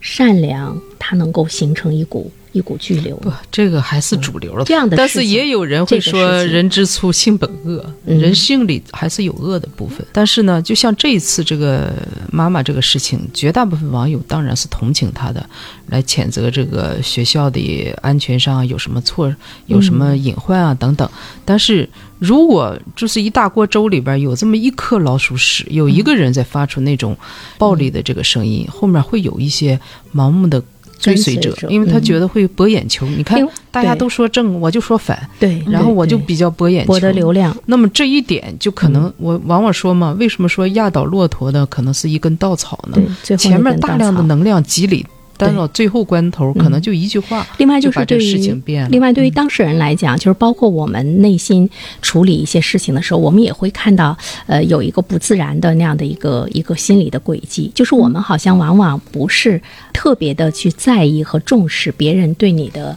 [0.00, 2.30] 善良，它能够形成一股。
[2.56, 4.64] 一股巨流，不，这个还是主流了。
[4.64, 10.04] 这样的，但是也有人会说，人之初性本恶，人性里还是有恶的部分。
[10.10, 11.92] 但是呢，就像这一次这个
[12.32, 15.46] 妈妈这个事情，绝大部分网友当然是同情她的，
[15.88, 19.30] 来谴责这个学校的安全上有什么错，
[19.66, 21.06] 有什么隐患啊等等。
[21.44, 21.86] 但是
[22.18, 27.14] 如果就是一大锅粥里边有这么一颗老鼠屎，有一个人在发出那种
[27.58, 29.78] 暴力的这个声音，后面会有一些
[30.14, 30.62] 盲目的。
[30.98, 33.06] 追随者，因为他觉得会博眼球。
[33.06, 37.56] 你看，大家都说正，我就说反，对，然后我就比较博眼球，博得流量。
[37.66, 42.98] 那么这一点就可能，我往往说嘛，为什么说压倒骆驼的可能是一根稻草呢？
[43.36, 45.04] 前面大量的能量积累。
[45.36, 47.46] 但到最后关头，可能就一句话。
[47.58, 51.68] 另外就是对于另外对于当事人来讲，就是包括我们内心
[52.02, 59.60] 处理一些事情的时候，我们也会看到，呃，有一个不自然的那样的一个一个心理的轨迹，就是我们好像往往不是
[59.92, 62.96] 特别的去在意和重视别人对你的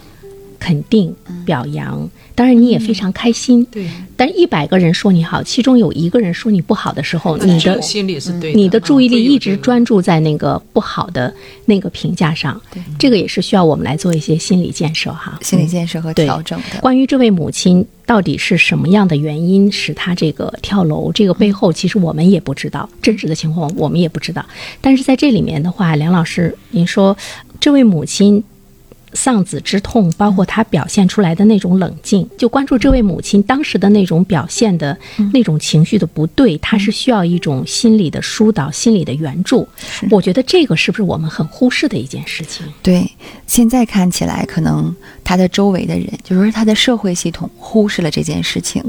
[0.59, 2.09] 肯定表扬。
[2.35, 3.65] 当然，你也非常开心。
[3.65, 11.33] 对，但一百个人说你好，其中有一个人说你不好的时候，你的心里是对，你的注意力一直专注在那个不好的
[11.65, 12.61] 那个评价上。
[12.71, 16.79] 对，这个也是需要我们来做一些心理建设哈，心理建设和调整的。
[16.79, 24.45] 关于这位母亲到底是什么样的原因使她这个跳楼，这个背后其实我们也不知道，真实的情况我们也不知道。
[24.79, 27.17] 但是在这里面的话，梁老师，您说
[27.59, 28.41] 这位母亲。
[29.13, 34.97] 丧子之痛，包括他表现出来的那种冷静，就关注这位母亲当时的那种表现的
[35.33, 39.67] 那种情绪的不对，他是需要一种心理的疏导、心理的援助。
[40.11, 42.65] 我觉得这个是不是我们很忽视的一件事情？
[42.81, 43.09] 对，
[43.47, 48.83] 现在看起来可能他的周围的人，就是他的社会系统忽视了这件事情，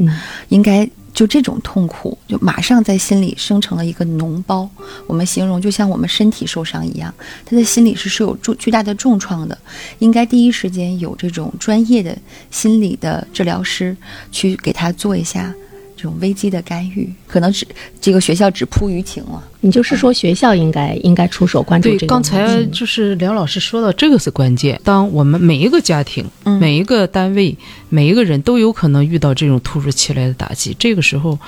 [0.48, 0.88] 应该。
[1.20, 4.66] 就这种痛苦，就马上在心里生成了一个脓包。
[5.06, 7.12] 我们形容就像我们身体受伤一样，
[7.44, 9.58] 他的心里是是有重巨大的重创的，
[9.98, 12.16] 应该第一时间有这种专业的
[12.50, 13.94] 心理的治疗师
[14.32, 15.54] 去给他做一下。
[16.00, 17.66] 这种危机的干预，可能只
[18.00, 19.42] 这个学校只扑舆情了。
[19.60, 21.98] 你就是说学校应该应该出手关注这个。
[21.98, 24.80] 对，刚才就是梁老师说到这个是关键。
[24.82, 26.24] 当我们每一个家庭、
[26.58, 27.54] 每一个单位、
[27.90, 31.38] 每一个人都有可能遇到这种突如其来的打击，这个时候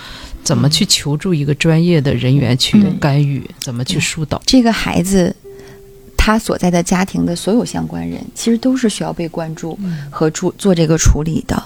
[0.43, 3.43] 怎么去求助一个专业的人员去干预？
[3.59, 5.35] 怎么去疏导这个孩子？
[6.25, 9.77] 他所在的家庭的所有相关人，其实都是需要被关注
[10.09, 11.61] 和处做这个处理的。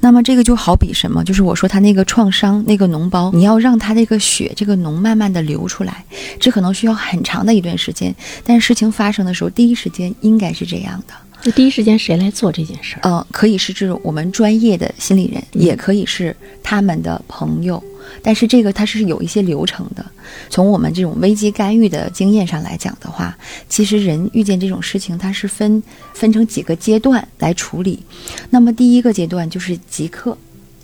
[0.00, 1.22] 那么这个就好比什么？
[1.22, 6.04] 就是我说他那个创伤那个脓包，你要让他这个血这个脓慢慢的流出来，
[6.40, 8.12] 这可能需要很长的一段时间。
[8.42, 11.14] 但是事情发生的时候，第一时间应该是这样的。
[11.40, 13.08] 就第一时间谁来做这件事儿？
[13.08, 17.80] 嗯，可以是这种我们专业的心理人，也可以是他们的朋友。
[18.22, 20.04] 但是这个它是有一些流程的。
[20.48, 23.36] 从我们这种危机干预的经验上来讲的话，
[23.68, 25.82] 其实人遇见这种事情，它是分
[26.14, 28.02] 分成几个阶段来处理。
[28.50, 30.36] 那么第一个阶段就是即刻，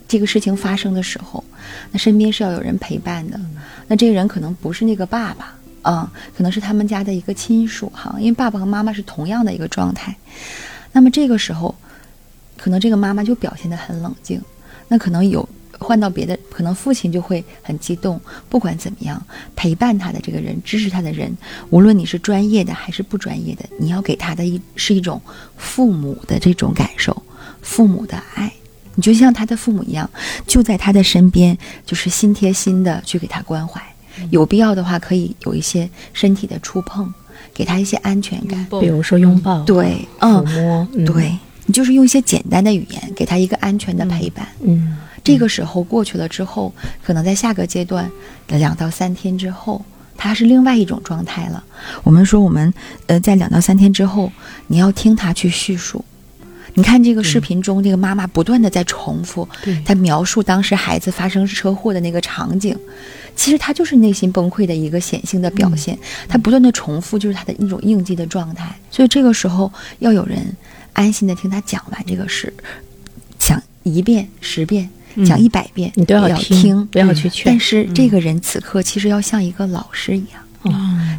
[0.08, 1.42] 这个事情发生的时候，
[1.92, 3.38] 那身边是要有人陪伴的。
[3.86, 10.16] 那这个人可能不是那个爸爸啊，可能是他们家的一个亲属哈，因为爸爸和妈妈是同样的一个状态。
[10.92, 11.74] 那么这个时候，
[12.56, 14.40] 可能这个妈妈就表现得很冷静，
[14.88, 15.46] 那可能有。
[15.87, 18.20] 换到别的，可能父亲就会很激动。
[18.49, 21.33] 不管怎么样，陪伴他的这个人，支持他的人，
[21.70, 25.22] 无论你是专业的还是不专业的，你要给他的一是一种
[25.57, 27.22] 父母的这种感受，
[27.62, 28.53] 父母的爱。
[28.96, 30.11] 你就像他的父母一样，
[30.44, 33.81] 就在他的身边，就是心贴心的去给他关怀。
[34.31, 37.14] 有必要的话，可以有一些身体的触碰，
[37.55, 44.96] 给他一些安全感，比如说拥抱，对，抚摸，对你就是用一些简单的语言，给他一个安全的陪伴，嗯。
[45.26, 48.08] 这个时候过去了之后，可能在下个阶段
[48.46, 49.84] 的两到三天之后，
[50.16, 51.64] 它是另外一种状态了。
[52.04, 52.72] 我们说，我们
[53.08, 54.30] 呃，在两到三天之后，
[54.68, 56.04] 你要听他去叙述。
[56.74, 59.48] 你看这个视频中，这个妈妈不断的在重复，
[59.84, 62.78] 他描述当时孩子发生车祸的那个场景，
[63.34, 65.98] 其实他就是内心崩溃的一个显性的表现。
[66.28, 68.72] 他不断的重复，就是他的一种应激的状态。
[68.92, 70.56] 所以这个时候要有人
[70.92, 72.54] 安心的听他讲完这个事，
[73.40, 74.88] 讲一遍、十遍。
[75.24, 77.44] 讲一百遍，你都要听，不要去劝。
[77.46, 80.42] 但是这个人此刻其实要像一个老师一样，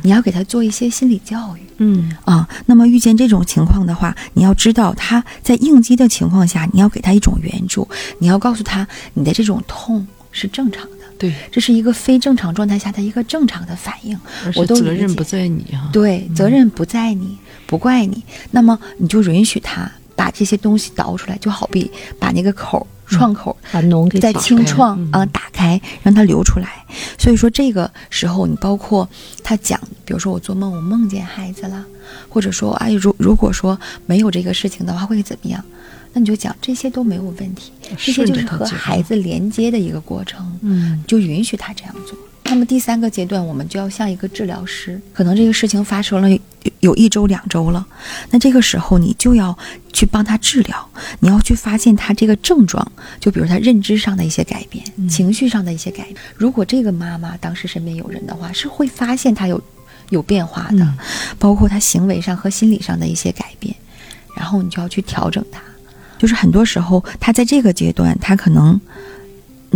[0.03, 1.61] 你要给他做一些心理教育。
[1.79, 7.87] 嗯啊，那么遇见这种情况的话，你要知道他在应激的情况下，你要给他一种援助，
[8.19, 10.97] 你要告诉他你的这种痛是正常的。
[11.19, 14.19] 对，这是一个非正常状态下的一个正常的反应。
[14.55, 15.89] 我都责任不在你啊。
[15.93, 18.23] 对，责任不在你，不怪你。
[18.51, 22.85] 那么你就允许他把这些东西倒出来，就好比把那个口。
[23.07, 26.85] 创口把脓给在清创啊，打开让它流出来。
[27.17, 29.09] 所以说这个时候，你包括
[29.43, 31.85] 他讲，比如说我做梦，我梦见孩子了，
[32.29, 35.63] 或者说哎，如如果说没有这个事情的话，会怎么样？
[36.13, 42.17] 那你就讲这些都没有问题，这些就是和孩子连接的一个过程，嗯，就允许他这样做。
[42.49, 46.39] 那么第三个阶段，我们就要像一个治疗师，可能这个事情发生了
[46.79, 47.85] 有一周两周了，
[48.31, 49.55] 那这个时候你就要
[49.91, 56.15] 去帮他治疗，你要去发现他这个症状，就比如他认知上的一些改变，情绪上的一些改变。
[56.35, 59.61] 如果这个妈妈当时身边有人的话，是会发现他有
[60.09, 60.93] 有变化的，
[61.37, 63.75] 包括他行为上和心理上的一些改变，
[64.35, 65.61] 然后你就要去调整他。
[66.17, 68.79] 就是很多时候他在这个阶段，他可能。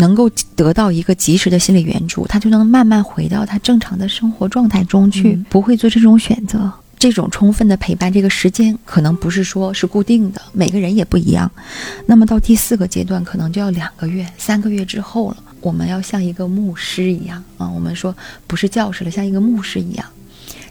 [0.01, 6.69] 能够得到一个及时的心理援助，他就能慢慢回到他正常的生活状态中去，不会做这种选择。
[6.97, 11.49] 这种充分的陪伴，这个时间可能不是说是固定的，每个人也不一样。
[12.05, 15.37] 那么到第四个阶段，可能就要两个月、三个月之后了。
[15.61, 20.05] 我们要像一个牧师一样啊，我们说不是教师了，像一个牧师一样，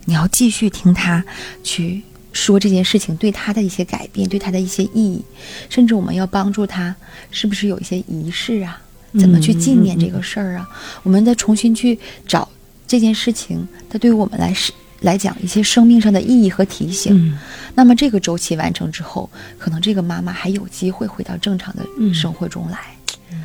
[0.04, 1.24] 你要继续听他
[1.64, 2.00] 去
[2.32, 5.24] 说这件事情对他的一些改变，对他的一些意义，
[5.68, 6.94] 甚至我们要帮助他，
[7.32, 8.80] 是不是有一些仪式啊？
[9.18, 10.68] 怎么去纪念这个事儿啊？
[11.02, 12.48] 我们再重新去找
[12.86, 17.36] 这件事情，它对于我们来是来讲一些生命上的意义和提醒。
[17.74, 22.78] 那么这个周期完成之后，可能这个妈妈还有机会回到正常的生活中来。
[23.32, 23.42] 嗯，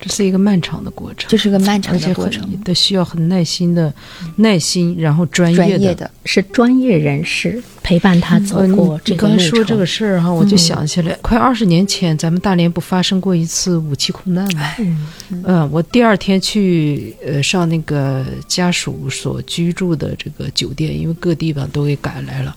[0.00, 3.92] 这是一个漫长的过程，这是个漫长的过程，得需要很耐心的
[4.36, 9.38] 耐心，然后专业的，是专业人士陪伴他走过这个路程。
[9.38, 14.62] 刚才说这个事儿哈，我就想起来，快二十年前，咱们大连不发生过一次武器空难吗？
[15.44, 22.56] 嗯，我第二天去呃上那个家属所居住的这个酒店，因为各地方都给赶来了。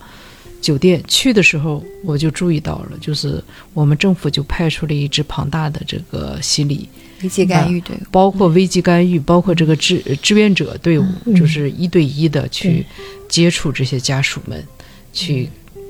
[0.64, 6.88] 酒店去的时候，我就注意到了，就是我们政府就派出了一支庞大的这个心理
[7.22, 12.86] 危机干预队伍，包括危机干预，包括这个志志愿者队伍，就是一对一的去
[13.28, 14.66] 接触这些家属们，
[15.12, 15.50] 去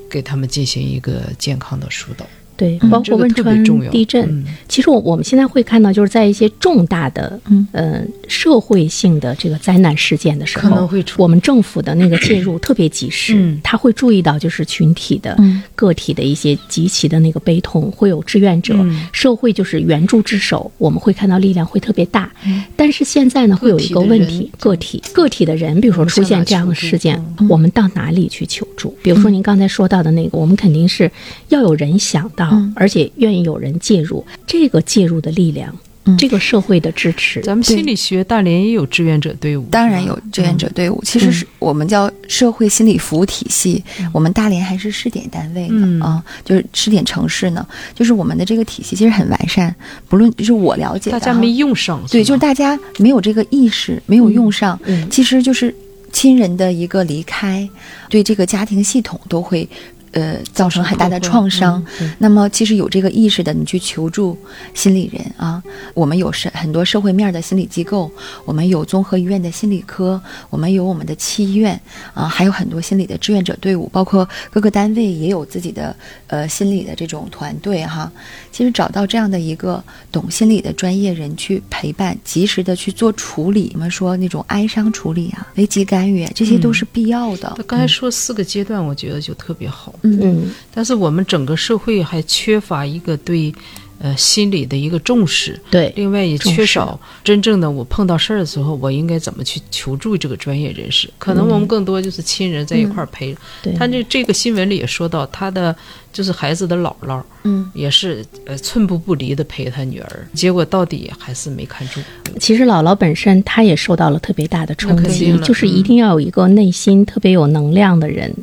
[0.09, 2.25] 给他们进行一个健康的疏导。
[2.55, 4.45] 对，包括汶川地震，嗯。
[4.67, 7.67] 其实我我们现在会看到，就是在一些重大的，嗯。
[7.71, 13.59] 呃，社会性的这个灾难事件的时候，可能会出我们政府的那个介入特别及时，嗯。
[13.63, 15.63] 他会注意到就是群体的、嗯。
[15.75, 19.07] 个体的一些极其的那个悲痛，会有志愿者，嗯。
[19.11, 22.31] 社会就是援助之手，我们会看到力量会特别大。
[22.45, 22.63] 嗯。
[22.75, 27.47] 但是现在呢，会有一个问题，个个体个体的人，比如说出现这样的事件，嗯。
[27.49, 28.95] 我们到哪里去求助？
[29.01, 31.09] 比如说您刚才说到的那个，我们肯定是
[31.49, 35.75] 要有人想到，嗯而且愿意有人介入，这个介入的力量，
[36.05, 43.81] 嗯这个社会的支持，咱们心理学大连也有志愿者队伍，当然有志愿者队伍，其实是我们叫社会心理服务体系。
[44.11, 49.73] 我们大连还是试点单位呢、嗯啊，就是试点城市呢，就是我们的这个体系其实很完善。
[50.09, 55.73] 不论就是我了解，大家没用上，对，就是大家没有这个意识，没有用上，嗯其实就是
[56.11, 57.67] 亲人的一个离开，
[58.09, 59.67] 对这个家庭系统都会。
[60.13, 61.83] 呃，造成很大的创伤。
[61.99, 64.37] 嗯那么，其实有这个意识的，你去求助
[64.73, 65.61] 心理人啊。
[65.93, 68.09] 我们有社很多社会面的心理机构，
[68.45, 71.79] 我们有综合医院的心理科，我们有我们的七医院
[72.13, 75.95] 啊，还有很多心理的志愿者队伍，包括各个单位也有自己的
[76.27, 78.11] 呃心理的这种团队哈。
[78.51, 87.51] 其实找到这样的一个懂心理的专业人去陪伴，及时的去做处理，我们说那种哀伤处理啊、危机干预啊，这些都是必要的。
[87.57, 89.93] 他刚才说四个阶段，我觉得就特别好。
[90.03, 93.53] 嗯但是我们整个社会还缺乏一个对，
[93.99, 95.57] 呃，心理的一个重视。
[95.71, 101.09] 对，另外也缺少真正的我碰到事儿的时候，我应该怎么去求助这个专业人士？
[101.17, 103.35] 可能我们更多就是亲人在一块儿陪。
[103.61, 105.73] 对他这这个新闻里也说到，他的
[106.11, 112.01] 就是孩子的姥姥，嗯，也是呃寸步不离的陪他女儿，结果到底还是没看住。
[112.39, 118.33] 其实姥姥本身她也受到了特别大的冲击就是一定要有一个内心特别有能量的人，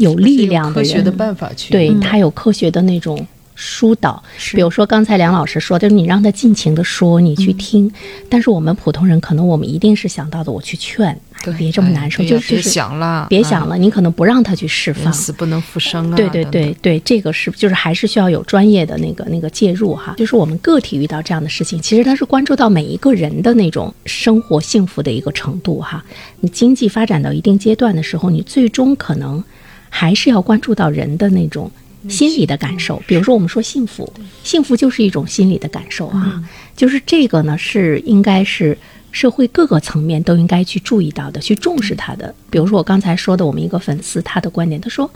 [0.00, 4.22] 有力量科学的人，办法去对嗯他有科学的那种疏导。
[4.38, 7.92] 是比如说刚才梁老师说的，就是你让他尽情的说，你去听。
[8.28, 11.08] 但是我们普通人可能我们一定是想到的，我去劝，
[11.44, 15.12] 哎别这么难受，就就是想了，别想了，你可能不让他去释放。
[15.12, 16.16] 死不能复生啊！
[16.16, 20.14] 对对对对，这个是就是还是需要有专业的那个那个介入哈。
[20.16, 26.02] 就是我们个体遇到这样的事情，其实他是关注到每一个人的那种生活幸福的一个程度哈。
[26.40, 29.42] 你经济发展到一定阶段的时候，你最终可能
[29.90, 31.70] 还是要关注到人的那种
[32.08, 33.02] 心理的感受。
[33.06, 34.10] 比如说我们说幸福，
[34.42, 36.42] 幸福就是一种心理的感受啊。
[36.74, 38.78] 就是这个呢，是应该是。
[39.12, 42.32] 社会各个层面都应该去注意到的，去重视它的。
[42.48, 45.10] 比如说我刚才说的，我们一个粉丝他的观点，他说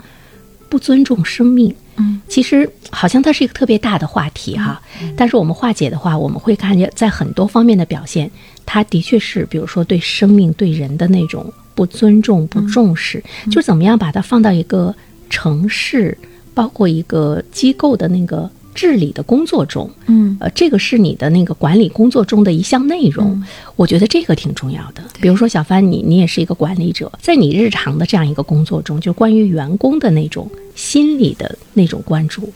[0.67, 4.81] 不尊重生命，嗯，其实好像它是一个特别大的话题哈。
[5.15, 8.29] 但是我们化解的话，我们会看见在很多方面的表现，
[8.65, 14.95] 它的确是，比如说对生命、对人的那种不尊重、不重视，就怎么样把它放到一个
[15.29, 16.17] 城市，
[16.53, 20.37] 包括一个机构的那个治理的工作中，嗯。
[20.39, 23.41] 呃，这个是你的那个管理工作中的一项内容，
[23.77, 25.01] 我觉得这个挺重要的。
[25.21, 32.51] 比如说小帆，你你也是一个管理者，在你日常的这样一个工作中，就关于员工的那种心理的那种关注，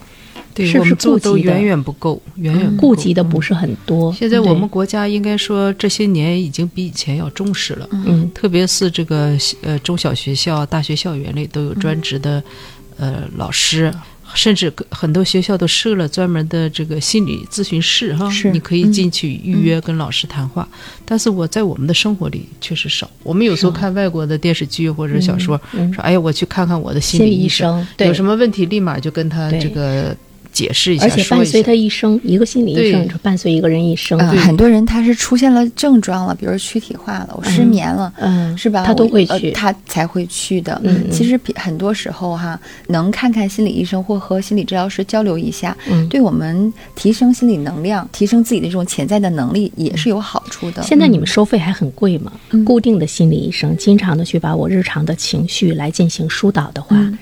[0.54, 4.12] 对是不是我们做顾及的都远远不够，远远不顾及的不是很多。
[4.12, 12.42] 现在我们国家应该说这些年已经比以前要重视了，嗯特别是这个呃中小学校、大学校园里都有专职的、
[12.96, 13.92] 呃老师，
[14.34, 20.68] 甚至很多学校都设了专门的这个心理咨询室哈，是你可以进去预约跟老师谈话。
[21.04, 30.16] 但是我在我们的生活里确实少，我们有时候看外国的电视剧或者小说，嗯说哎呀我去看看我的心心理医理医生，对有什么问题立马就跟他这个
[30.60, 34.18] 解释一下，而且伴随他一生，一个心理医生伴随一个人一生。
[34.18, 38.84] 呃，很多人他是出现了症状了，比如躯体化了，我失眠了，嗯，是吧？
[38.84, 39.52] 他都会去。
[39.52, 40.78] 他才会去的。
[41.10, 50.82] 其实很多时候哈，能看看心理医生或和心理治疗师交流一下，嗯对我们提升心理能量、提升自己的这种潜在的能力也是有好处的。
[50.82, 52.30] 现在你们收费还很贵吗？
[52.50, 57.18] 嗯固定的心理医生经常的去把我日常的情绪来进行疏导的话，嗯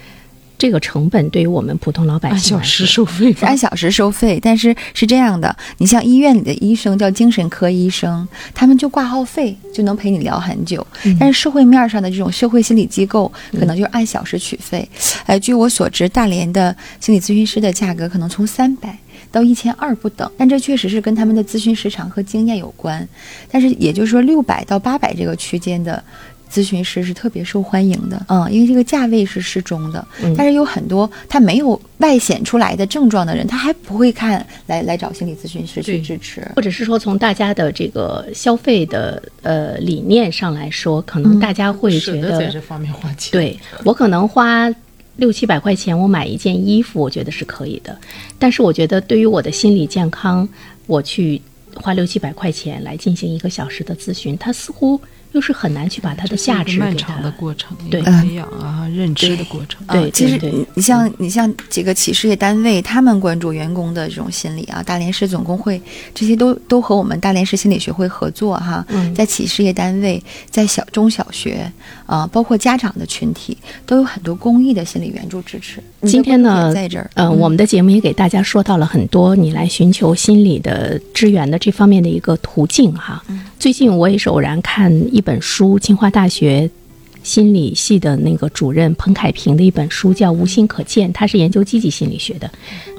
[0.59, 10.85] 这个成本对于我们普通老百姓按小时收费是按小时收费，但是是这样的，你像医院里的医生叫精神科医生，他们就挂号费就能陪你聊很久。
[11.19, 14.87] 但是社会面上的这种社会心理机构，可能就是按小时取费。
[15.27, 18.99] 呃，据我所知，大连的心理咨询师的价格可能从三百。
[19.31, 23.07] 到一千二不等，但这确实是跟他们的咨询时长和经验有关。
[23.51, 26.03] 但是也就是说，六百到八百这个区间的
[26.51, 36.47] 咨询师是特别受欢迎的，嗯，因为这个价位是适中的，嗯但是有很多他没有外显出来的症状的人，他还不会看来来找心理咨询师去支持。
[36.57, 43.33] 或者是说从大家的这个消费的呃理念上来说，可能大家会觉舍得在，这方面花钱。
[43.33, 44.73] 对我可能花
[45.17, 47.97] 六七百块钱，我买一件衣服，我觉得是可以的。
[48.39, 50.49] 但是我觉得对于我的心理健康，
[50.87, 51.41] 我去
[51.75, 55.01] 花六七百块钱来进行一个小时的咨询，它似乎
[55.33, 57.29] 又是很难去把它的价值给漫长的。
[57.39, 59.87] 过程，对培养啊、认知的过程。
[59.87, 65.81] 对啊其实你你像你像几个企事业单位，他们关注员工的这种心理啊，大连市总工会
[66.13, 70.21] 这些都都和我们大连市心理学会合作哈，嗯在企事业单位，
[70.51, 71.71] 在小中小学
[72.07, 73.57] 啊、包括家长的群体，
[73.87, 75.83] 都有很多公益的心理援助支持。
[76.03, 83.23] 今天呢在这儿，呃，我们的节目也给大家说到了很多你来寻求心理的支援的这方面的一个途径哈。
[83.59, 86.71] 最近我也是偶然看一本书，清华大学
[87.25, 92.49] 心理系的那个主任彭凯平的一本书，叫《无心可见》，他是研究积极心理学的。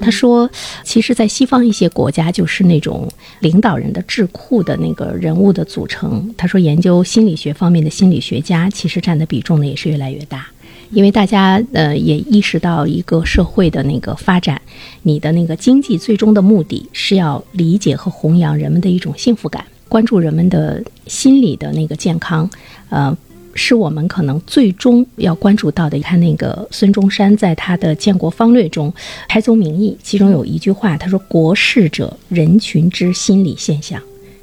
[0.02, 0.48] 他说，
[0.84, 6.32] 其实，在西方一些国家，就是那种领导人的智库的那个人物的组成。
[6.36, 10.46] 他说，研究心理学方面的心理学家，其实占的比重呢也是越来越大。
[10.90, 14.60] 因为大家呃也意识到一个社会的那个发展，
[15.02, 22.48] 你的那个经济最终的目的是要理解和弘扬人们的一种幸福感，关注人们的心理的那个健康，
[22.88, 23.14] 呃。
[23.52, 25.96] 是我们可能最终要关注到的。
[25.96, 28.94] 你看，那个孙中山在他的建国方略中
[29.28, 34.00] 开宗明义，其中有一句话，他说：“国事者，人群之心理现象。”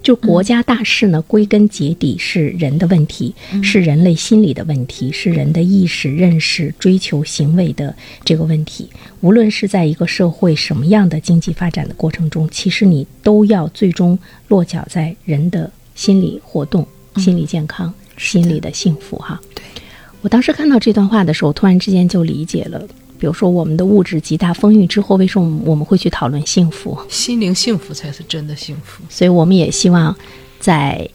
[0.07, 7.93] 就国家大事呢，归根结底是人的问题，是人类心理的问题，是人的意识、认识、追求、行为的
[8.23, 8.87] 这个问题。
[9.19, 16.87] 无论是在一个社会什么样的经济发展的过程中，其实你都要最终落脚在人的心理活动、
[17.17, 19.37] 心理健康、心理的幸福哈。
[19.53, 19.61] 对，
[20.21, 22.87] 我当时看到这段话的时候，突然之间就理解了。
[23.19, 26.97] 比如说，我们的物质极大丰裕之后，为什么我们会去讨论幸福？
[27.09, 29.03] 心灵幸福才是真的幸福。
[29.09, 30.15] 所以我们也希望
[30.59, 31.09] 在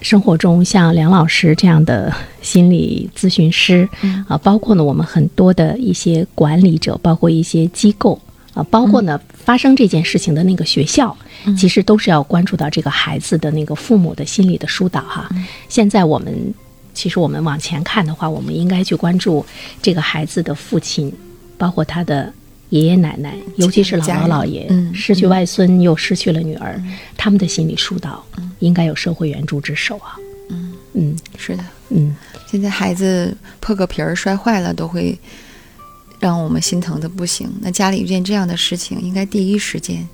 [0.00, 3.88] 生活中，像梁老师这样的心理咨询师
[4.28, 8.18] 啊、包括呢我们很多的一些管理者，包括一些机构
[8.54, 11.16] 啊、包括呢发生这件事情的那个学校，
[11.56, 15.28] 其实都是要关注到这个孩子的那个父母的心理的疏导哈。
[15.68, 16.54] 现在我们
[16.98, 19.46] 其实我们往前看的话，我们应该去关注
[19.80, 21.12] 这个孩子的父亲，
[21.56, 22.32] 包括他的
[22.70, 26.82] 爷爷奶奶，尤其是姥姥姥爷，嗯失去外孙又失去了女儿，
[27.16, 28.24] 他们的心理疏导
[28.58, 30.16] 应该有社会援助之手啊。
[30.50, 31.64] 嗯嗯是的。
[31.90, 32.16] 嗯，
[32.50, 35.16] 现在孩子破个皮儿摔坏了，都会
[36.18, 37.48] 让我们心疼的不行。
[37.60, 40.04] 那家里遇见这样的事情，应该第一时间，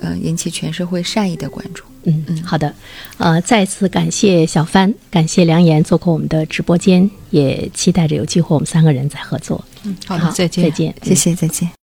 [0.00, 1.82] 呃，引起全社会善意的关注。
[2.04, 2.74] 嗯嗯，好的，
[3.18, 9.64] 呃，再次感谢小帆，感谢梁岩做客我们的直播间，也期待着有机会我们三个人再合作。
[9.84, 10.64] 嗯好的，再见。
[10.64, 10.94] 再见。
[11.02, 11.79] 谢谢，再见。